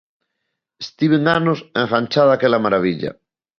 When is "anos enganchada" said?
1.37-2.29